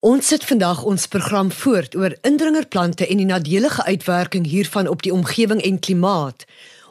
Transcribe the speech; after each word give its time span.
Ons 0.00 0.30
sit 0.32 0.44
vandag 0.48 0.78
ons 0.88 1.02
program 1.12 1.50
voort 1.52 1.92
oor 1.94 2.14
indringerplante 2.24 3.04
en 3.04 3.18
die 3.20 3.26
nadelige 3.28 3.84
uitwerking 3.84 4.46
hiervan 4.48 4.88
op 4.88 5.02
die 5.04 5.12
omgewing 5.12 5.60
en 5.60 5.76
klimaat. 5.78 6.46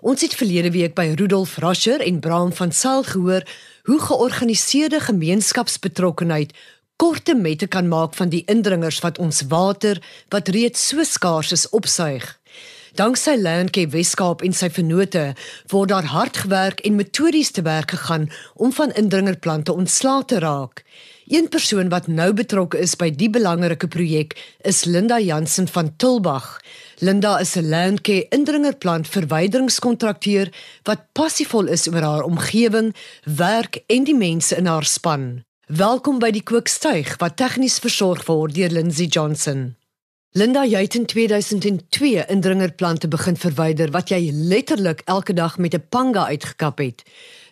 Ons 0.05 0.21
het 0.21 0.35
verlede 0.37 0.69
week 0.75 0.93
by 0.93 1.07
Rudolf 1.17 1.55
Rascher 1.57 2.03
en 2.05 2.19
Bram 2.21 2.53
van 2.53 2.71
Sail 2.71 3.01
gehoor 3.03 3.47
hoe 3.89 3.99
georganiseerde 3.99 4.99
gemeenskapsbetrokkenheid 4.99 6.53
korte 7.01 7.33
mette 7.33 7.67
kan 7.67 7.89
maak 7.89 8.13
van 8.13 8.29
die 8.29 8.43
indringers 8.45 9.01
wat 9.01 9.17
ons 9.17 9.41
water 9.49 9.97
wat 10.29 10.53
reeds 10.53 10.87
so 10.93 11.03
skaars 11.03 11.51
is 11.51 11.65
opsuig. 11.69 12.29
Danksy 12.93 13.35
Landcare 13.41 13.89
Weskaap 13.89 14.41
en 14.45 14.53
sy 14.53 14.69
vennote 14.69 15.31
word 15.73 15.89
daar 15.89 16.05
hard 16.13 16.37
gewerk 16.45 16.85
en 16.85 16.97
metodies 17.01 17.49
te 17.57 17.65
werk 17.65 17.97
gegaan 17.97 18.29
om 18.53 18.73
van 18.73 18.93
indringerplante 18.93 19.73
ontslae 19.73 20.25
te 20.25 20.45
raak. 20.45 20.85
Een 21.29 21.47
persoon 21.49 21.89
wat 21.89 22.07
nou 22.07 22.31
betrokke 22.33 22.79
is 22.81 22.95
by 22.97 23.11
die 23.13 23.27
belangrike 23.29 23.85
projek 23.87 24.31
is 24.65 24.79
Linda 24.89 25.19
Jansen 25.21 25.67
van 25.69 25.91
Tulbag. 26.01 26.47
Linda 27.05 27.37
is 27.39 27.53
'n 27.55 27.69
landcare 27.69 28.25
indringerplant 28.29 29.07
verwyderingskontrakteur 29.07 30.49
wat 30.83 31.05
passievol 31.13 31.67
is 31.67 31.87
oor 31.87 32.01
haar 32.01 32.23
omgewing, 32.23 32.95
werk 33.23 33.83
en 33.85 34.03
die 34.03 34.15
mense 34.15 34.55
in 34.55 34.65
haar 34.65 34.85
span. 34.85 35.43
Welkom 35.67 36.19
by 36.19 36.31
die 36.31 36.43
Kookstuig 36.43 37.17
wat 37.17 37.37
tegnies 37.37 37.79
versorg 37.79 38.25
word 38.25 38.55
deur 38.55 38.69
Lindsay 38.69 39.05
Johnson. 39.05 39.78
Linda, 40.37 40.61
jy 40.61 40.83
het 40.85 40.93
in 40.93 41.07
2002 41.09 42.25
indringerplante 42.29 43.07
begin 43.09 43.37
verwyder 43.41 43.89
wat 43.89 44.11
jy 44.13 44.27
letterlik 44.29 44.99
elke 45.09 45.33
dag 45.33 45.55
met 45.57 45.73
'n 45.73 45.81
panga 45.89 46.27
uitgekap 46.27 46.77
het. 46.77 47.01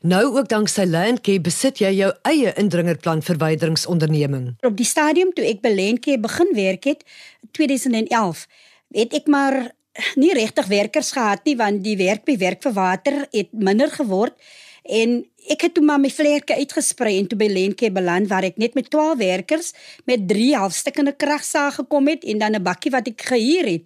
Nou 0.02 0.38
ook 0.38 0.48
dank 0.48 0.68
sy 0.68 0.86
Landcare 0.86 1.42
besit 1.42 1.80
jy 1.80 1.90
jou 1.92 2.14
eie 2.22 2.54
indringerplant 2.54 3.24
verwyderingsonderneming. 3.24 4.56
Op 4.62 4.78
die 4.78 4.86
stadium 4.86 5.34
toe 5.34 5.46
ek 5.46 5.62
by 5.62 5.74
Landcare 5.74 6.20
begin 6.20 6.54
werk 6.54 6.84
het, 6.84 7.04
2011, 7.52 8.48
het 8.92 9.14
ek 9.14 9.28
maar 9.28 9.72
nie 10.16 10.34
regtig 10.34 10.66
werkers 10.66 11.12
gehad 11.12 11.46
nie 11.46 11.56
want 11.56 11.84
die 11.84 11.98
werk 11.98 12.26
by 12.26 12.38
werk 12.38 12.62
vir 12.62 12.74
water 12.74 13.28
het 13.32 13.50
minder 13.52 13.90
geword 13.90 14.34
en 14.88 15.26
ek 15.48 15.68
het 15.68 15.74
toe 15.78 15.84
maar 15.86 16.00
my 16.00 16.10
vlerke 16.12 16.56
uitgesprei 16.56 17.18
en 17.20 17.28
toe 17.28 17.38
by 17.40 17.48
Landcare 17.52 17.94
beland 17.96 18.28
waar 18.32 18.48
ek 18.48 18.58
net 18.58 18.76
met 18.76 18.90
12 18.92 19.18
werkers 19.20 19.74
met 20.10 20.28
3 20.28 20.56
halfstukkende 20.56 21.14
kragsaag 21.16 21.80
gekom 21.82 22.08
het 22.08 22.24
en 22.24 22.38
dan 22.38 22.56
'n 22.56 22.64
bakkie 22.64 22.92
wat 22.92 23.08
ek 23.08 23.22
gehuur 23.22 23.66
het. 23.66 23.86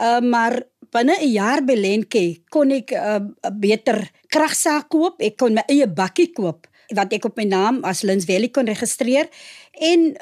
Uh, 0.00 0.20
maar 0.20 0.62
binne 0.90 1.16
'n 1.20 1.32
jaar 1.32 1.64
by 1.64 1.74
Lenke 1.74 2.40
kon 2.48 2.70
ek 2.70 2.92
'n 2.92 3.34
uh, 3.44 3.50
beter 3.52 4.10
kragsaak 4.28 4.88
koop. 4.88 5.20
Ek 5.20 5.36
kon 5.36 5.54
my 5.54 5.62
eie 5.66 5.86
bakkie 5.86 6.32
koop 6.32 6.66
wat 6.94 7.12
ek 7.12 7.24
op 7.24 7.36
my 7.36 7.44
naam 7.44 7.84
as 7.84 8.02
Lins 8.02 8.24
Valley 8.24 8.48
kon 8.48 8.66
registreer 8.66 9.28
en 9.72 10.16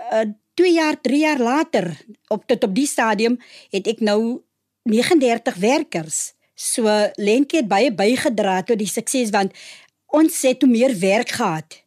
2 0.54 0.68
uh, 0.68 0.74
jaar, 0.74 1.00
3 1.00 1.18
jaar 1.18 1.38
later 1.38 2.04
op 2.28 2.46
tot 2.46 2.64
op 2.64 2.74
die 2.74 2.86
stadium 2.86 3.38
het 3.70 3.86
ek 3.86 4.00
nou 4.00 4.42
39 4.82 5.54
werkers. 5.62 6.34
So 6.56 6.88
Lenke 7.20 7.60
het 7.60 7.68
baie 7.68 7.92
bygedra 7.92 8.62
tot 8.62 8.78
die 8.80 8.88
sukses 8.88 9.30
want 9.30 9.52
ons 10.06 10.42
het 10.42 10.58
toe 10.58 10.68
meer 10.68 10.98
werk 10.98 11.30
gehad. 11.30 11.82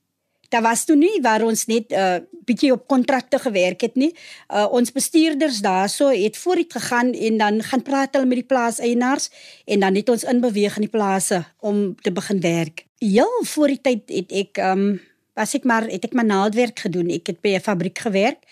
Daar 0.50 0.62
was 0.66 0.86
toe 0.86 0.95
nie 0.98 1.22
waar 1.22 1.44
ons 1.45 1.66
net 1.66 1.92
'n 1.92 1.95
uh, 1.95 2.17
bietjie 2.45 2.72
op 2.72 2.88
kontrakte 2.88 3.39
gewerk 3.39 3.81
het 3.81 3.95
nie. 3.95 4.16
Uh, 4.50 4.66
ons 4.72 4.92
bestuurders 4.92 5.61
daarso 5.61 6.09
het 6.09 6.38
vooruit 6.38 6.73
gegaan 6.73 7.14
en 7.14 7.38
dan 7.38 7.64
gaan 7.64 7.81
praat 7.81 8.14
hulle 8.14 8.26
met 8.26 8.42
die 8.42 8.50
plaaseienaars 8.50 9.30
en 9.66 9.80
dan 9.80 9.95
het 9.95 10.09
ons 10.09 10.23
inbeweeg 10.23 10.76
in 10.76 10.81
die 10.81 10.98
plase 10.98 11.45
om 11.59 11.95
te 12.02 12.11
begin 12.11 12.42
werk. 12.42 12.86
Heel 12.98 13.44
voor 13.44 13.67
die 13.67 13.81
tyd 13.81 14.09
het 14.09 14.31
ek 14.31 14.58
um 14.58 15.00
was 15.33 15.54
ek 15.54 15.64
maar 15.64 15.86
het 15.88 16.04
ek 16.04 16.14
maar 16.14 16.26
naaldwerk 16.26 16.80
gedoen. 16.80 17.09
Ek 17.09 17.28
het 17.28 17.42
by 17.42 17.56
'n 17.56 17.61
fabriek 17.61 18.00
gewerk 18.00 18.44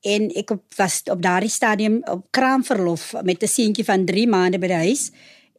en 0.00 0.30
ek 0.34 0.50
op, 0.50 0.62
was 0.76 1.02
op 1.10 1.22
daardie 1.22 1.50
stadium 1.50 2.00
op 2.04 2.26
kraamverlof 2.30 3.14
met 3.22 3.42
'n 3.42 3.46
seentjie 3.46 3.84
van 3.84 4.04
3 4.04 4.28
maande 4.28 4.58
by 4.58 4.66
die 4.66 4.84
huis 4.86 5.10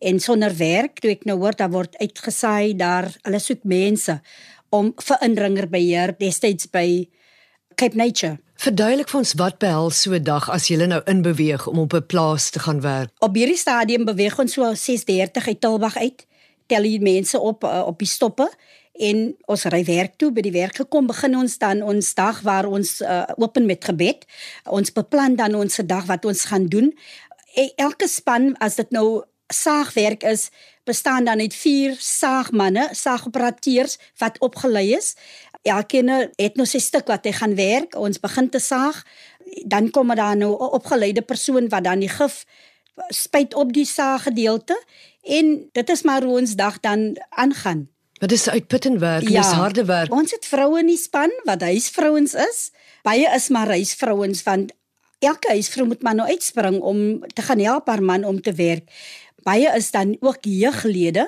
en 0.01 0.19
sonder 0.19 0.53
werk. 0.57 0.99
Toe 0.99 1.13
ek 1.13 1.25
nou 1.29 1.37
hoor 1.41 1.55
daar 1.57 1.71
word 1.73 1.97
uitgesaai 2.01 2.75
daar 2.79 3.09
alles 3.27 3.49
soek 3.49 3.63
mense 3.63 4.19
om 4.69 4.93
vir 4.97 5.25
indringerbeheer 5.27 6.15
destyds 6.19 6.69
by 6.71 7.07
Cape 7.75 7.97
Nature. 7.97 8.39
Verduidelik 8.61 9.09
vir 9.09 9.19
ons 9.23 9.33
wat 9.41 9.57
behels 9.61 10.01
so 10.03 10.13
'n 10.13 10.23
dag 10.23 10.49
as 10.49 10.67
jy 10.69 10.77
nou 10.85 11.01
inbeweeg 11.05 11.67
om 11.67 11.79
op 11.79 11.93
'n 11.93 12.05
plaas 12.05 12.49
te 12.49 12.59
gaan 12.59 12.81
werk. 12.81 13.09
Op 13.19 13.35
hierdie 13.35 13.57
stadium 13.57 14.05
beweeg 14.05 14.39
ons 14.39 14.53
so 14.53 14.73
6:30 14.73 15.47
uit 15.47 15.61
Tilbag 15.61 15.97
uit. 15.97 16.25
Tel 16.67 16.81
die 16.81 17.01
mense 17.01 17.39
op 17.39 17.63
uh, 17.63 17.83
op 17.85 17.97
die 17.99 18.07
stoppe 18.07 18.51
en 18.93 19.35
ons 19.45 19.63
ry 19.63 19.83
werk 19.83 20.13
toe 20.17 20.31
by 20.31 20.41
die 20.41 20.51
werk 20.51 20.75
gekom 20.75 21.07
begin 21.07 21.35
ons 21.35 21.57
dan 21.57 21.81
ons 21.81 22.13
dag 22.13 22.41
waar 22.41 22.65
ons 22.65 23.01
uh, 23.01 23.23
open 23.37 23.65
met 23.65 23.83
gebed. 23.83 24.25
Ons 24.65 24.91
beplan 24.91 25.35
dan 25.35 25.55
ons 25.55 25.79
dag 25.85 26.05
wat 26.05 26.25
ons 26.25 26.45
gaan 26.45 26.65
doen. 26.65 26.93
E 27.55 27.71
elke 27.75 28.07
span 28.07 28.55
as 28.59 28.75
dit 28.75 28.91
nou 28.91 29.23
saagwerk 29.53 30.23
is, 30.23 30.49
bestaan 30.83 31.25
dan 31.25 31.39
uit 31.39 31.55
vier 31.55 31.95
saagmanne, 31.99 32.89
saagoperateurs 32.91 33.97
wat 34.17 34.39
opgelei 34.39 34.93
is. 34.95 35.15
Elkeen 35.61 36.09
het 36.35 36.57
nou 36.57 36.65
sy 36.65 36.81
stuk 36.81 37.07
wat 37.11 37.25
hy 37.25 37.35
gaan 37.37 37.55
werk. 37.55 37.95
Ons 37.95 38.19
begin 38.19 38.49
te 38.49 38.59
saag. 38.59 39.03
Dan 39.65 39.91
kom 39.91 40.15
daar 40.15 40.37
nou 40.37 40.53
'n 40.55 40.73
opgeleide 40.73 41.21
persoon 41.21 41.69
wat 41.69 41.83
dan 41.83 41.99
die 41.99 42.09
gif 42.09 42.45
spuit 43.09 43.53
op 43.53 43.73
die 43.73 43.85
saaggedeelte 43.85 44.75
en 45.21 45.69
dit 45.71 45.89
is 45.89 46.01
maar 46.01 46.23
hoe 46.23 46.39
ons 46.39 46.55
dag 46.55 46.79
dan 46.79 47.17
aangaan. 47.29 47.89
Wat 48.19 48.31
is 48.31 48.49
uitputtend 48.49 48.99
werk, 48.99 49.29
ja, 49.29 49.41
dis 49.41 49.51
harde 49.51 49.85
werk. 49.85 50.13
Ons 50.13 50.31
het 50.31 50.45
vroue 50.45 50.79
in 50.79 50.85
die 50.85 50.97
span 50.97 51.31
wat 51.43 51.61
huisvrouens 51.61 52.33
is. 52.33 52.71
Baie 53.01 53.35
is 53.35 53.49
maar 53.49 53.67
huisvrouens 53.67 54.43
want 54.43 54.71
elke 55.21 55.53
huisvrou 55.53 55.87
moet 55.87 56.01
maar 56.01 56.15
nou 56.17 56.27
uitspring 56.29 56.79
om 56.81 57.27
te 57.33 57.41
gaan 57.41 57.59
help 57.59 57.87
haar 57.87 58.03
man 58.03 58.25
om 58.25 58.41
te 58.41 58.53
werk 58.53 58.89
baie 59.43 59.69
is 59.77 59.91
dan 59.91 60.15
ook 60.19 60.45
jeuglede 60.47 61.27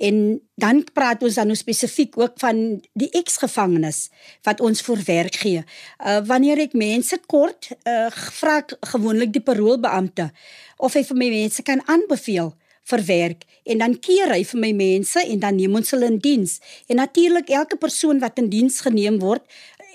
en 0.00 0.40
dan 0.54 0.80
praat 0.92 1.22
ons 1.22 1.36
dan 1.36 1.50
nou 1.50 1.56
spesifiek 1.58 2.16
ook 2.18 2.38
van 2.40 2.80
die 2.96 3.10
eksgevangenes 3.20 4.06
wat 4.48 4.62
ons 4.64 4.80
vir 4.86 5.02
werk 5.06 5.36
gee. 5.42 5.64
Uh 6.00 6.20
wanneer 6.24 6.62
ek 6.64 6.76
mense 6.78 7.18
kort 7.28 7.72
uh 7.84 8.08
vra 8.40 8.60
gewoonlik 8.94 9.34
die 9.36 9.44
paroolbeampte 9.44 10.30
of 10.78 10.96
hy 10.96 11.04
vir 11.04 11.20
my 11.20 11.30
mense 11.36 11.62
kan 11.62 11.84
aanbeveel 11.84 12.54
vir 12.90 13.04
werk 13.06 13.44
en 13.64 13.82
dan 13.84 13.98
keer 14.00 14.32
hy 14.32 14.40
vir 14.52 14.60
my 14.60 14.72
mense 14.76 15.20
en 15.20 15.42
dan 15.42 15.58
neem 15.60 15.76
ons 15.76 15.92
hulle 15.94 16.08
in 16.08 16.18
diens. 16.22 16.56
En 16.88 16.96
natuurlik 16.96 17.52
elke 17.52 17.76
persoon 17.76 18.22
wat 18.24 18.40
in 18.40 18.48
diens 18.50 18.80
geneem 18.80 19.20
word, 19.20 19.44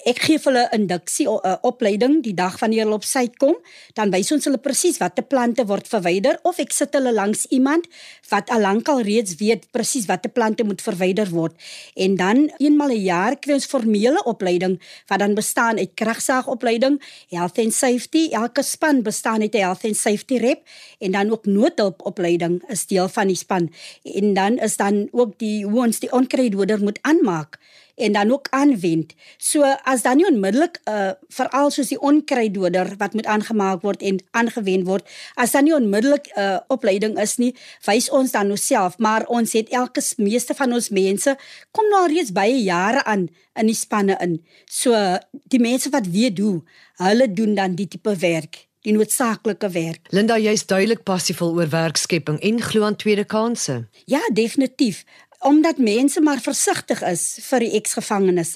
ek 0.05 0.19
gee 0.21 0.37
hulle 0.37 0.67
'n 0.69 0.85
induksie 0.85 1.25
uh, 1.25 1.57
opleiding 1.65 2.21
die 2.21 2.33
dag 2.37 2.59
wanneer 2.61 2.85
hulle 2.85 2.99
op 3.01 3.03
sy 3.03 3.25
kom, 3.41 3.55
dan 3.97 4.11
wys 4.13 4.31
ons 4.31 4.45
hulle 4.45 4.61
presies 4.61 4.99
watter 5.01 5.25
plante 5.25 5.65
word 5.65 5.87
verwyder 5.89 6.37
of 6.43 6.59
ek 6.61 6.71
sit 6.71 6.93
hulle 6.93 7.11
langs 7.11 7.45
iemand 7.49 7.87
wat 8.29 8.51
al 8.53 8.61
lankal 8.61 9.01
reeds 9.01 9.35
weet 9.41 9.65
presies 9.73 10.05
watter 10.05 10.29
plante 10.29 10.63
moet 10.63 10.81
verwyder 10.81 11.29
word. 11.33 11.57
En 11.97 12.15
dan 12.15 12.51
eenmal 12.59 12.93
'n 12.93 13.01
jaar 13.01 13.33
kry 13.35 13.53
ons 13.53 13.65
formele 13.65 14.21
opleiding 14.25 14.79
wat 15.09 15.19
dan 15.19 15.33
bestaan 15.33 15.77
uit 15.77 15.91
kragsaagopleiding, 15.95 17.01
health 17.29 17.57
and 17.57 17.73
safety, 17.73 18.29
elke 18.31 18.61
span 18.61 19.01
bestaan 19.01 19.41
uit 19.41 19.55
'n 19.55 19.65
health 19.65 19.85
and 19.85 19.97
safety 19.97 20.37
rep 20.37 20.61
en 20.99 21.11
dan 21.11 21.31
ook 21.31 21.45
noodhulpopleiding 21.45 22.61
is 22.69 22.85
deel 22.85 23.09
van 23.09 23.27
die 23.27 23.35
span. 23.35 23.71
En 24.03 24.33
dan 24.33 24.57
is 24.59 24.77
dan 24.77 25.09
ook 25.11 25.39
die 25.39 25.65
hoe 25.65 25.85
ons 25.85 25.99
die 25.99 26.11
onkruiddoder 26.11 26.79
moet 26.79 26.99
aanmaak 27.01 27.57
en 27.95 28.11
dan 28.11 28.31
ook 28.31 28.47
aanwend. 28.49 29.13
So 29.37 29.63
as 29.83 30.01
dan 30.01 30.17
nie 30.17 30.27
onmiddellik 30.27 30.79
uh 30.89 31.11
veral 31.27 31.71
soos 31.71 31.91
die 31.93 31.99
onkruiddoder 31.99 32.95
wat 32.97 33.13
moet 33.13 33.25
aangemaak 33.25 33.81
word 33.81 34.01
en 34.01 34.19
aangewend 34.31 34.87
word, 34.87 35.07
as 35.35 35.51
dan 35.51 35.63
nie 35.63 35.75
onmiddellik 35.75 36.27
'n 36.27 36.39
uh, 36.39 36.59
opleiding 36.67 37.19
is 37.19 37.37
nie, 37.37 37.55
wys 37.85 38.09
ons 38.09 38.31
dan 38.31 38.49
onsself, 38.49 38.97
maar 38.97 39.25
ons 39.27 39.53
het 39.53 39.69
elke 39.69 40.01
meeste 40.17 40.53
van 40.53 40.73
ons 40.73 40.89
mense 40.89 41.37
kom 41.71 41.89
nou 41.89 42.07
reeds 42.07 42.31
baie 42.31 42.63
jare 42.63 43.03
aan 43.03 43.27
in 43.55 43.65
die 43.65 43.75
spanne 43.75 44.17
in. 44.19 44.43
So 44.65 45.17
die 45.31 45.59
mense 45.59 45.89
wat 45.89 46.07
weet 46.07 46.39
hoe, 46.39 46.63
hulle 46.95 47.33
doen 47.33 47.55
dan 47.55 47.75
die 47.75 47.87
tipe 47.87 48.15
werk 48.15 48.67
die 48.85 48.93
noodsaaklike 48.93 49.69
werk. 49.73 50.09
Linda, 50.13 50.37
jy's 50.37 50.65
duidelik 50.69 51.03
passievol 51.07 51.55
oor 51.57 51.69
werkskepping 51.71 52.37
en 52.45 52.61
glo 52.61 52.85
aan 52.85 52.97
tweede 53.01 53.25
kansse. 53.25 53.87
Ja, 54.05 54.21
definitief 54.33 55.03
omdat 55.45 55.77
mense 55.77 56.21
maar 56.21 56.41
versigtig 56.41 57.01
is 57.05 57.23
vir 57.45 57.61
die 57.61 57.73
eksgevangenes. 57.77 58.55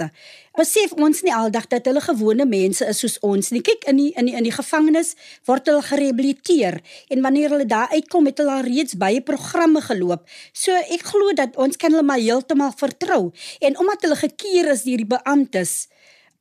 Besef 0.58 0.96
ons 0.98 1.22
nie 1.22 1.34
aldag 1.34 1.68
dat 1.70 1.86
hulle 1.86 2.02
gewone 2.02 2.48
mense 2.50 2.86
is 2.90 3.02
soos 3.04 3.20
ons 3.26 3.52
nie. 3.54 3.62
Kyk 3.62 3.86
in 3.92 4.00
die 4.02 4.08
in 4.18 4.30
die 4.30 4.34
in 4.40 4.48
die 4.48 4.54
gevangenis 4.56 5.14
word 5.48 5.70
hulle 5.70 5.84
gerehabiliteer 5.86 6.80
en 7.14 7.22
wanneer 7.26 7.54
hulle 7.54 7.68
daar 7.70 7.94
uitkom 7.94 8.32
het 8.32 8.42
hulle 8.42 8.58
al 8.58 8.66
reeds 8.66 8.98
baie 8.98 9.22
programme 9.22 9.84
geloop. 9.86 10.26
So 10.54 10.74
ek 10.74 11.06
glo 11.12 11.36
dat 11.38 11.60
ons 11.62 11.78
kan 11.78 11.94
hulle 11.94 12.06
maar 12.06 12.22
heeltemal 12.22 12.74
vertrou 12.80 13.30
en 13.62 13.78
omdat 13.78 14.08
hulle 14.08 14.20
gekeer 14.26 14.74
is 14.74 14.86
deur 14.88 15.04
die 15.04 15.12
beamptes, 15.14 15.76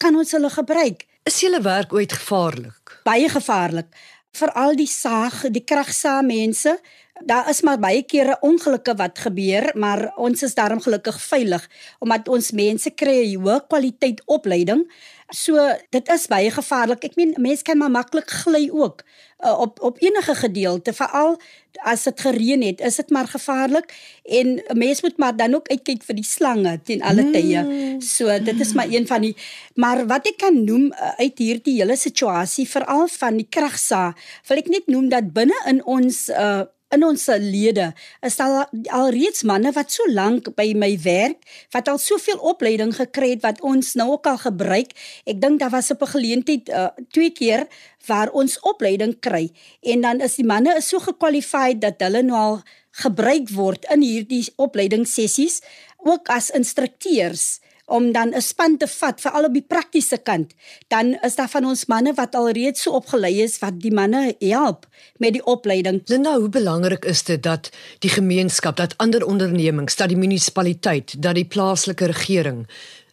kan 0.00 0.16
ons 0.16 0.32
hulle 0.32 0.50
gebruik. 0.54 1.04
Is 1.28 1.42
julle 1.44 1.60
werk 1.60 1.92
ooit 1.92 2.14
gevaarlik? 2.16 3.02
Baie 3.04 3.28
gevaarlik. 3.28 3.92
Veral 4.38 4.76
die 4.78 4.88
saag, 4.88 5.42
die 5.52 5.64
kragsaam 5.64 6.30
mense 6.32 6.78
Daar 7.24 7.48
is 7.50 7.60
maar 7.62 7.78
baie 7.78 8.02
kere 8.02 8.36
ongelukke 8.40 8.94
wat 8.94 9.18
gebeur, 9.18 9.70
maar 9.74 10.12
ons 10.16 10.42
is 10.42 10.54
daarom 10.54 10.80
gelukkig 10.80 11.20
veilig 11.20 11.68
omdat 11.98 12.28
ons 12.28 12.50
mense 12.50 12.90
kry 12.90 13.34
'n 13.34 13.42
hoë 13.42 13.66
kwaliteit 13.68 14.22
opleiding 14.26 14.86
So 15.28 15.60
dit 15.92 16.08
is 16.08 16.24
baie 16.26 16.48
gevaarlik. 16.48 17.02
Ek 17.04 17.16
meen 17.20 17.34
mense 17.36 17.64
kan 17.66 17.76
maar 17.76 17.92
maklik 17.92 18.30
gly 18.32 18.70
ook 18.72 19.02
uh, 19.44 19.52
op 19.60 19.76
op 19.84 19.98
enige 20.00 20.34
gedeelte, 20.34 20.94
veral 20.96 21.36
as 21.84 22.06
dit 22.08 22.20
gereën 22.20 22.62
het, 22.64 22.80
is 22.80 22.96
dit 22.96 23.12
maar 23.12 23.28
gevaarlik 23.28 23.92
en 24.24 24.56
'n 24.56 24.78
mens 24.78 25.02
moet 25.02 25.18
maar 25.18 25.36
dan 25.36 25.54
ook 25.54 25.68
uitkyk 25.68 26.02
vir 26.02 26.16
die 26.16 26.24
slange 26.24 26.80
teen 26.82 27.02
alle 27.02 27.22
mm. 27.22 27.32
tye. 27.32 27.60
So 28.00 28.38
dit 28.40 28.60
is 28.60 28.72
maar 28.72 28.88
een 28.88 29.06
van 29.06 29.20
die 29.20 29.36
maar 29.74 30.06
wat 30.06 30.26
ek 30.26 30.36
kan 30.36 30.64
noem 30.64 30.88
uh, 30.96 31.12
uit 31.20 31.38
hierdie 31.38 31.76
hele 31.76 31.96
situasie 31.96 32.68
veral 32.68 33.08
van 33.08 33.36
die 33.36 33.48
kragsa, 33.48 34.14
wil 34.48 34.56
ek 34.56 34.68
net 34.68 34.86
noem 34.86 35.08
dat 35.08 35.32
binne 35.32 35.60
in 35.66 35.84
ons 35.84 36.28
uh, 36.28 36.64
in 36.94 37.04
ons 37.04 37.26
lede 37.42 37.90
is 38.24 38.38
al 38.40 38.62
alreeds 38.96 39.44
manne 39.48 39.72
wat 39.76 39.92
so 39.92 40.06
lank 40.12 40.48
by 40.56 40.72
my 40.72 40.94
werk 41.04 41.44
wat 41.74 41.88
al 41.92 42.00
soveel 42.00 42.40
opleiding 42.52 42.94
gekry 42.96 43.34
het 43.34 43.44
wat 43.44 43.60
ons 43.60 43.94
nou 43.98 44.10
ook 44.16 44.26
al 44.26 44.40
gebruik. 44.40 44.94
Ek 45.28 45.40
dink 45.40 45.60
daar 45.60 45.74
was 45.74 45.90
op 45.90 46.02
'n 46.02 46.14
geleentheid 46.16 46.68
uh, 46.68 46.88
twee 47.12 47.30
keer 47.30 47.66
waar 48.06 48.30
ons 48.32 48.60
opleiding 48.60 49.20
kry 49.20 49.50
en 49.82 50.00
dan 50.00 50.20
is 50.20 50.36
die 50.36 50.46
manne 50.46 50.76
is 50.76 50.88
so 50.88 50.98
gekwalifiseer 50.98 51.78
dat 51.80 52.00
hulle 52.00 52.22
nou 52.22 52.38
al 52.38 52.62
gebruik 52.90 53.50
word 53.50 53.84
in 53.92 54.02
hierdie 54.02 54.46
opleidingssessies 54.56 55.60
ook 55.98 56.28
as 56.28 56.50
instrukteurs 56.50 57.60
om 57.88 58.12
dan 58.12 58.34
'n 58.34 58.40
span 58.40 58.76
te 58.76 58.86
vat 58.86 59.20
vir 59.20 59.32
al 59.32 59.44
op 59.44 59.52
die 59.52 59.64
praktiese 59.68 60.18
kant, 60.18 60.54
dan 60.88 61.18
is 61.22 61.34
daar 61.34 61.48
van 61.48 61.64
ons 61.64 61.86
manne 61.86 62.12
wat 62.14 62.34
alreeds 62.34 62.82
so 62.82 62.90
opgelei 62.90 63.42
is 63.42 63.58
wat 63.58 63.80
die 63.80 63.92
manne 63.92 64.34
help 64.38 64.86
met 65.16 65.32
die 65.32 65.44
opleiding. 65.44 66.02
Linda, 66.04 66.38
hoe 66.38 66.48
belangrik 66.48 67.04
is 67.04 67.22
dit 67.22 67.42
dat 67.42 67.70
die 67.98 68.10
gemeenskap, 68.10 68.76
dat 68.76 68.96
ander 68.96 69.26
ondernemings, 69.26 69.96
dat 69.96 70.08
die 70.08 70.16
munisipaliteit, 70.16 71.22
dat 71.22 71.34
die 71.34 71.44
plaaslike 71.44 72.06
regering 72.06 72.66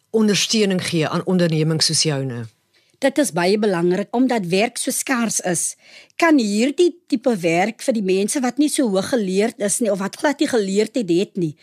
ondersteuning 0.10 0.88
gee 0.88 1.08
aan 1.08 1.26
ondernemings 1.26 1.86
soos 1.86 2.04
joune? 2.04 2.46
Dit 3.06 3.20
is 3.22 3.30
baie 3.38 3.58
belangrik 3.62 4.16
omdat 4.18 4.48
werk 4.50 4.80
so 4.82 4.92
skaars 4.92 5.40
is. 5.46 5.76
Kan 6.18 6.40
hierdie 6.42 6.96
tipe 7.08 7.36
werk 7.38 7.84
vir 7.86 7.94
die 7.94 8.06
mense 8.06 8.40
wat 8.42 8.58
nie 8.58 8.70
so 8.74 8.90
hoog 8.90 9.12
geleerd 9.14 9.62
is 9.62 9.78
nie 9.84 9.92
of 9.94 10.00
wat 10.02 10.18
glad 10.18 10.42
nie 10.42 10.50
geleerd 10.50 10.96
het, 10.98 11.10
het 11.10 11.38
nie 11.38 11.54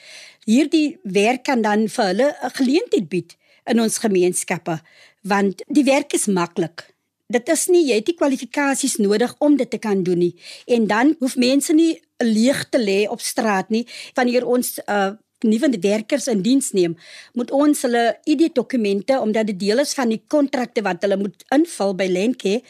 hierdie 0.47 0.99
werk 1.03 1.45
kan 1.47 1.63
dan 1.63 1.89
vir 1.89 2.05
hulle 2.11 2.29
'n 2.43 2.55
geleentheid 2.59 3.09
bied 3.09 3.37
in 3.67 3.81
ons 3.81 3.99
gemeenskappe 3.99 4.81
want 5.23 5.63
die 5.67 5.85
werk 5.85 6.13
is 6.13 6.27
maklik. 6.27 6.95
Dit 7.29 7.49
is 7.49 7.67
nie 7.69 7.87
jy 7.87 7.95
het 7.95 8.07
die 8.07 8.19
kwalifikasies 8.19 8.97
nodig 8.97 9.35
om 9.39 9.57
dit 9.57 9.71
te 9.71 9.79
kan 9.79 10.03
doen 10.03 10.19
nie 10.19 10.35
en 10.67 10.87
dan 10.87 11.15
hoef 11.19 11.37
mense 11.37 11.73
nie 11.73 12.03
leeg 12.19 12.69
te 12.71 12.79
lê 12.79 13.09
op 13.09 13.21
straat 13.21 13.71
nie 13.71 13.87
wanneer 14.15 14.47
ons 14.47 14.79
uh, 14.89 15.13
nuwe 15.43 15.71
werkers 15.81 16.27
in 16.27 16.43
diens 16.43 16.71
neem, 16.73 16.97
moet 17.33 17.51
ons 17.51 17.83
hulle 17.87 18.05
ID-dokumente 18.25 19.19
omdat 19.21 19.47
dit 19.47 19.59
deel 19.59 19.83
is 19.83 19.95
van 19.95 20.09
die 20.13 20.21
kontrakte 20.29 20.83
wat 20.83 21.03
hulle 21.05 21.19
moet 21.21 21.45
invul 21.55 21.95
by 21.99 22.09
Lenke, 22.11 22.61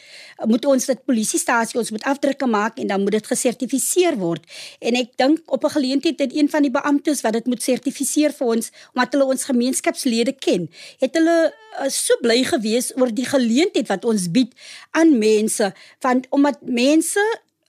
moet 0.45 0.65
ons 0.65 0.85
dit 0.85 1.05
polisiestasie 1.05 1.79
ons 1.79 1.91
moet 1.91 2.03
afdrukke 2.09 2.47
maak 2.49 2.79
en 2.79 2.87
dan 2.87 3.03
moet 3.03 3.17
dit 3.17 3.27
gesertifiseer 3.27 4.17
word. 4.21 4.45
En 4.79 4.97
ek 4.99 5.13
dink 5.17 5.39
op 5.51 5.63
'n 5.63 5.75
geleentheid 5.77 6.19
het 6.19 6.35
een 6.35 6.49
van 6.49 6.61
die 6.61 6.71
beamptes 6.71 7.21
wat 7.21 7.33
dit 7.33 7.45
moet 7.45 7.63
sertifiseer 7.63 8.31
vir 8.31 8.47
ons 8.47 8.71
omdat 8.93 9.13
hulle 9.13 9.25
ons 9.25 9.43
gemeenskapslede 9.43 10.33
ken, 10.33 10.69
het 10.99 11.13
hulle 11.15 11.53
uh, 11.79 11.89
so 11.89 12.13
bly 12.21 12.43
gewees 12.43 12.91
oor 12.97 13.11
die 13.13 13.25
geleentheid 13.25 13.87
wat 13.87 14.05
ons 14.05 14.29
bied 14.31 14.53
aan 14.91 15.17
mense 15.17 15.73
want 16.01 16.27
omdat 16.29 16.61
mense 16.61 17.21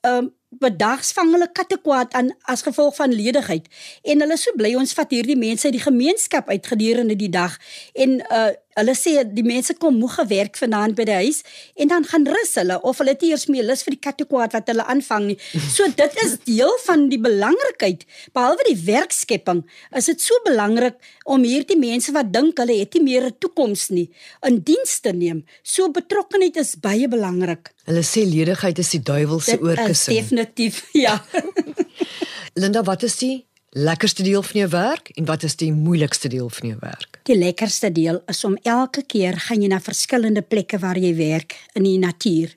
um, 0.05 0.33
bedags 0.61 1.13
vang 1.13 1.33
hulle 1.33 1.49
katte 1.53 1.79
kwaad 1.83 2.13
aan 2.13 2.33
as 2.51 2.63
gevolg 2.63 2.97
van 2.97 3.15
ledigheid 3.15 3.67
en 4.03 4.21
hulle 4.21 4.37
so 4.41 4.53
bly 4.57 4.75
ons 4.79 4.95
vat 4.97 5.11
hierdie 5.11 5.39
mense 5.39 5.67
uit 5.67 5.77
die 5.77 5.87
gemeenskap 5.87 6.49
uit 6.49 6.67
gedurende 6.67 7.17
die 7.17 7.33
dag 7.33 7.59
en 7.95 8.21
uh 8.31 8.53
hulle 8.79 8.95
sê 8.99 9.15
die 9.27 9.45
mense 9.47 9.77
kom 9.83 9.99
moeg 10.01 10.17
gewerk 10.21 10.59
vanaand 10.61 10.97
by 10.99 11.07
die 11.09 11.19
huis 11.25 11.43
en 11.81 11.93
dan 11.93 12.07
gaan 12.11 12.27
rus 12.31 12.55
hulle 12.61 12.81
of 12.83 13.03
hulle 13.03 13.15
het 13.15 13.25
eers 13.27 13.47
meer 13.53 13.67
lus 13.69 13.85
vir 13.87 13.97
die 13.97 14.03
katte 14.07 14.27
kwaad 14.31 14.57
wat 14.57 14.71
hulle 14.73 14.87
aanvang 14.95 15.29
nie 15.31 15.39
so 15.77 15.89
dit 16.03 16.19
is 16.25 16.37
deel 16.49 16.75
van 16.87 17.07
die 17.13 17.21
belangrikheid 17.29 18.07
behalwe 18.37 18.69
die 18.71 18.79
werkskepping 18.89 19.65
is 20.01 20.11
dit 20.13 20.27
so 20.27 20.41
belangrik 20.49 20.99
om 21.25 21.47
hierdie 21.47 21.79
mense 21.81 22.15
wat 22.17 22.33
dink 22.35 22.59
hulle 22.63 22.81
het 22.81 22.99
nie 22.99 23.07
meer 23.13 23.31
'n 23.31 23.39
toekoms 23.39 23.89
nie 23.91 24.09
in 24.51 24.61
diens 24.71 25.01
te 25.01 25.13
neem 25.13 25.45
so 25.63 25.89
betrokkenheid 26.01 26.61
is 26.65 26.77
baie 26.77 27.09
belangrik 27.09 27.75
Hulle 27.85 28.01
sê 28.01 28.23
ledigheid 28.25 28.79
is 28.81 28.95
die 28.95 29.03
duiwel 29.05 29.41
se 29.45 29.59
oorkussing. 29.61 30.17
Definitief, 30.17 30.79
ja. 30.97 31.19
Linda, 32.61 32.83
wat 32.83 33.03
is 33.03 33.17
die 33.21 33.45
lekkerste 33.75 34.23
deel 34.23 34.43
van 34.43 34.61
jou 34.61 34.69
werk 34.71 35.11
en 35.19 35.27
wat 35.27 35.43
is 35.43 35.57
die 35.59 35.73
moeilikste 35.73 36.29
deel 36.29 36.49
van 36.49 36.69
jou 36.69 36.79
werk? 36.81 37.19
Die 37.27 37.39
lekkerste 37.39 37.91
deel 37.93 38.23
is 38.31 38.45
om 38.47 38.57
elke 38.63 39.03
keer 39.03 39.39
gaan 39.49 39.63
jy 39.63 39.69
na 39.73 39.81
verskillende 39.83 40.43
plekke 40.43 40.79
waar 40.79 40.99
jy 40.99 41.15
werk 41.19 41.57
in 41.75 41.83
die 41.83 41.99
natuur 41.99 42.55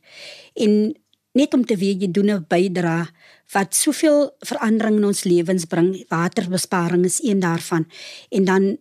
en 0.54 0.94
net 1.38 1.54
om 1.54 1.66
te 1.66 1.78
weet 1.78 2.02
jy 2.02 2.12
doen 2.12 2.32
'n 2.32 2.46
bydrae 2.50 3.08
wat 3.54 3.76
soveel 3.76 4.36
verandering 4.40 4.98
in 4.98 5.06
ons 5.06 5.24
lewens 5.24 5.66
bring. 5.66 6.06
Waterbesparing 6.10 7.06
is 7.06 7.20
een 7.24 7.40
daarvan. 7.40 7.88
En 8.30 8.46
dan 8.46 8.78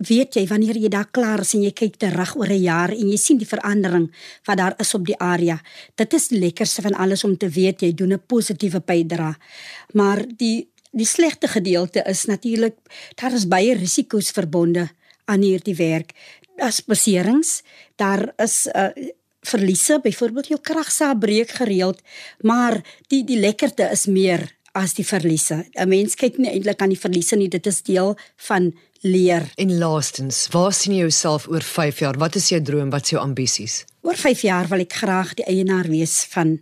weet 0.00 0.34
jy 0.34 0.46
wanneer 0.48 0.78
jy 0.80 0.88
daar 0.88 1.10
klaar 1.12 1.42
is 1.44 1.52
en 1.54 1.64
jy 1.64 1.72
kyk 1.76 1.98
terug 2.00 2.32
oor 2.36 2.48
'n 2.48 2.62
jaar 2.62 2.90
en 2.90 3.08
jy 3.08 3.16
sien 3.16 3.38
die 3.38 3.48
verandering 3.48 4.10
wat 4.44 4.56
daar 4.56 4.74
is 4.78 4.94
op 4.94 5.04
die 5.04 5.18
area. 5.18 5.60
Dit 5.94 6.12
is 6.14 6.28
die 6.28 6.38
lekkerste 6.38 6.82
van 6.82 6.94
alles 6.94 7.24
om 7.24 7.36
te 7.36 7.48
weet 7.48 7.80
jy 7.82 7.92
doen 7.94 8.12
'n 8.12 8.22
positiewe 8.26 8.80
bydrae. 8.80 9.34
Maar 9.92 10.24
die 10.36 10.69
die 10.90 11.06
slegte 11.06 11.48
gedeelte 11.48 12.02
is 12.06 12.24
natuurlik 12.24 12.76
daar 13.20 13.34
is 13.36 13.48
baie 13.48 13.74
risiko's 13.74 14.30
verbonde 14.30 14.88
aan 15.30 15.42
hierdie 15.42 15.76
werk. 15.78 16.12
Daar's 16.56 16.82
beserings, 16.84 17.62
daar 17.96 18.32
is 18.42 18.66
uh, 18.74 18.90
verliese, 19.46 20.00
byvoorbeeld 20.02 20.50
jou 20.52 20.60
kragsaak 20.60 21.18
breek 21.18 21.50
gereeld, 21.60 22.00
maar 22.40 22.80
die 23.08 23.22
die 23.24 23.38
lekkerte 23.40 23.88
is 23.92 24.06
meer 24.06 24.48
as 24.72 24.94
die 24.94 25.06
verliese. 25.06 25.64
'n 25.74 25.88
Mens 25.88 26.14
kyk 26.14 26.38
nie 26.38 26.50
eintlik 26.50 26.82
aan 26.82 26.92
die 26.94 27.00
verliese 27.00 27.36
nie, 27.36 27.48
dit 27.48 27.66
is 27.66 27.82
deel 27.82 28.16
van 28.36 28.72
leer. 29.00 29.50
En 29.56 29.78
laastens, 29.78 30.48
waar 30.52 30.72
sien 30.72 30.94
jy 30.94 31.06
jouself 31.08 31.48
oor 31.48 31.62
5 31.62 31.98
jaar? 31.98 32.18
Wat 32.18 32.34
is 32.34 32.48
jou 32.48 32.62
droom? 32.62 32.90
Wat 32.90 33.02
is 33.02 33.10
jou 33.10 33.22
ambisies? 33.22 33.84
Oor 34.02 34.16
5 34.16 34.42
jaar 34.42 34.68
wil 34.68 34.84
ek 34.84 34.92
graag 34.92 35.34
die 35.34 35.46
eienaar 35.46 35.88
wees 35.88 36.26
van 36.30 36.60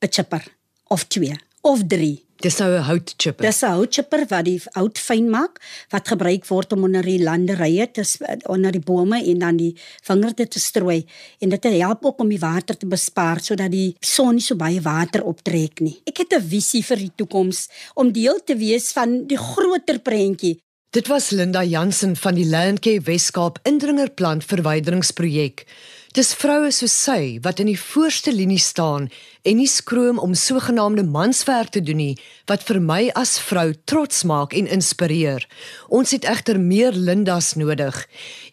'n 0.00 0.08
chipper 0.08 0.44
of 0.88 1.04
2 1.04 1.36
of 1.60 1.82
3. 1.86 2.24
Dis 2.40 2.56
nou 2.56 2.70
'n 2.72 2.84
houtchipper. 2.88 3.44
Dis 3.44 3.62
'n 3.62 3.74
houtchipper 3.76 4.24
wat 4.28 4.44
die 4.44 4.60
hout 4.72 4.98
fyn 4.98 5.28
maak 5.28 5.60
wat 5.90 6.08
gebruik 6.08 6.46
word 6.46 6.72
om 6.72 6.84
onder 6.84 7.02
die 7.02 7.22
landerye 7.22 7.90
te 7.90 8.02
onder 8.48 8.72
die 8.72 8.80
bome 8.80 9.22
en 9.24 9.38
dan 9.38 9.56
die 9.56 9.76
vingerde 10.02 10.48
te 10.48 10.58
strooi 10.58 11.04
en 11.40 11.48
dit 11.48 11.64
help 11.64 12.04
ook 12.04 12.20
om 12.20 12.28
die 12.28 12.38
water 12.38 12.76
te 12.76 12.86
bespaar 12.86 13.40
sodat 13.40 13.70
die 13.70 13.96
son 14.00 14.34
nie 14.34 14.40
so 14.40 14.54
baie 14.54 14.80
water 14.80 15.22
optrek 15.24 15.80
nie. 15.80 16.00
Ek 16.06 16.18
het 16.18 16.32
'n 16.32 16.48
visie 16.48 16.82
vir 16.82 16.96
die 16.96 17.12
toekoms 17.14 17.68
om 17.94 18.12
deel 18.12 18.40
te 18.44 18.56
wees 18.56 18.92
van 18.92 19.26
die 19.26 19.38
groter 19.38 19.98
prentjie 19.98 20.58
Dit 20.90 21.06
was 21.06 21.30
Linda 21.30 21.62
Jansen 21.62 22.16
van 22.16 22.34
die 22.34 22.46
Landcare 22.46 23.00
Weskaap 23.00 23.60
Indringerplant 23.62 24.44
Verwyderingsprojek. 24.44 25.62
Dis 26.10 26.32
vroue 26.34 26.72
soos 26.74 26.90
sy 26.90 27.36
wat 27.44 27.60
in 27.62 27.68
die 27.70 27.78
voorste 27.78 28.32
linie 28.34 28.58
staan 28.58 29.04
en 29.46 29.60
nie 29.60 29.68
skroom 29.70 30.18
om 30.18 30.32
sogenaamde 30.34 31.04
manswerk 31.06 31.70
te 31.76 31.82
doen 31.86 32.00
nie 32.02 32.16
wat 32.50 32.64
vir 32.66 32.80
my 32.82 32.98
as 33.20 33.36
vrou 33.38 33.68
trots 33.86 34.24
maak 34.26 34.56
en 34.58 34.66
inspireer. 34.66 35.46
Ons 35.86 36.10
het 36.16 36.26
egter 36.26 36.58
meer 36.58 36.98
Lindas 36.98 37.52
nodig. 37.54 37.94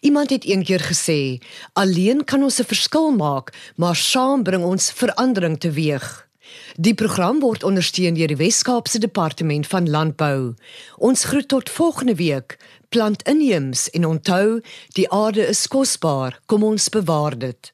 Iemand 0.06 0.30
het 0.30 0.46
eendag 0.46 0.86
gesê, 0.86 1.42
alleen 1.74 2.22
kan 2.22 2.46
ons 2.46 2.60
'n 2.60 2.70
verskil 2.70 3.10
maak, 3.10 3.50
maar 3.74 3.96
saam 3.96 4.46
bring 4.46 4.62
ons 4.62 4.92
verandering 4.92 5.58
teweeg. 5.58 6.27
Die 6.76 6.94
program 6.94 7.40
word 7.40 7.64
ondersteun 7.64 8.14
deur 8.14 8.30
die 8.30 8.36
Wes-Kaapse 8.36 8.98
Departement 8.98 9.66
van 9.66 9.90
Landbou. 9.90 10.54
Ons 10.96 11.24
groet 11.24 11.48
tot 11.48 11.70
volgende 11.70 12.14
week. 12.14 12.58
Plant 12.88 13.22
inheems 13.28 13.90
en 13.90 14.06
onthou, 14.06 14.60
die 14.96 15.10
aarde 15.10 15.46
is 15.46 15.66
kosbaar. 15.66 16.40
Kom 16.46 16.62
ons 16.62 16.88
bewaar 16.88 17.38
dit. 17.38 17.72